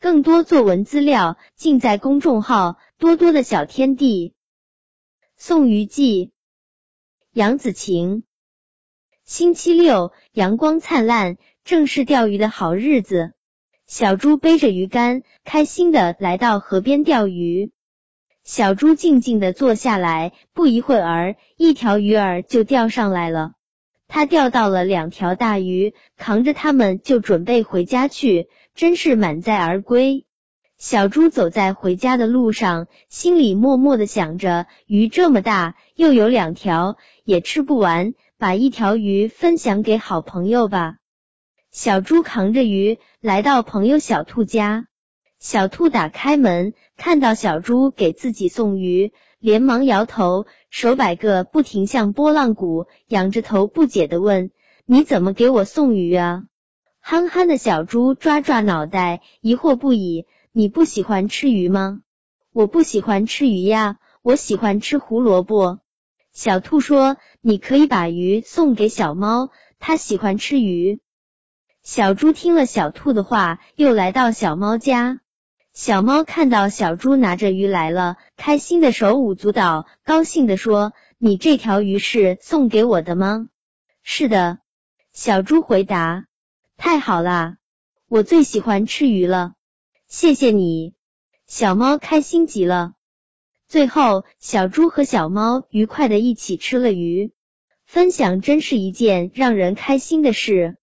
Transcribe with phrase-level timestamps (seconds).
[0.00, 4.32] 更多作文资料尽在公众号多多的小天地。
[5.36, 6.30] 宋鱼记，
[7.32, 8.22] 杨子晴。
[9.24, 13.32] 星期六，阳光灿烂，正是钓鱼的好日子。
[13.86, 17.72] 小猪背着鱼竿，开心的来到河边钓鱼。
[18.44, 23.54] 小猪静静的坐下来，不一会儿，一条鱼儿就钓上来了。
[24.08, 30.24] 他钓到了两条大鱼，扛着它们就准备回家去，真是满载而归。
[30.78, 40.96] 小猪走在回家的路上，心里默默的想着：鱼这么大，又有两条，也吃不完，把一条鱼分享给好朋友吧。
[41.70, 44.86] 小猪扛着鱼来到朋友小兔家，
[45.38, 49.12] 小兔打开门，看到小猪给自己送鱼。
[49.38, 54.50] 连忙摇头，手摆个不停，像拨浪鼓，仰着头不解的问
[54.84, 56.44] ：“你怎么给我送鱼啊？”
[57.00, 62.00] 憨憨的小猪抓抓脑袋，疑惑不已：“你不喜欢吃鱼吗
[62.52, 65.78] ？”“我不喜欢吃鱼呀，我喜欢吃胡萝卜。”
[66.32, 71.00] 小兔说：“你可以把鱼送给小猫，它喜欢吃鱼。”
[71.82, 75.20] 小猪听了小兔的话，又来到小猫家。
[75.78, 83.46] 小猫看到小猪拿着鱼来了，开心的手舞足蹈，高兴的说：“你这条鱼是送给我的吗
[84.02, 84.58] ？”“是的。”
[85.14, 86.26] 小猪回答。
[86.76, 87.58] “太好啦，
[88.08, 89.52] 我最喜欢吃鱼了，
[90.08, 90.94] 谢谢你。”
[91.46, 92.94] 小猫开心极了。
[93.68, 97.30] 最后，小猪和小猫愉快的一起吃了鱼，
[97.86, 100.76] 分享真是一件让人开心的事。